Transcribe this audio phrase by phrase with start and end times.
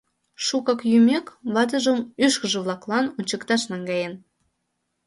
[0.45, 4.13] Шукак йӱмек, ватыжым ӱшкыж-влаклан ончыкташ наҥгаен.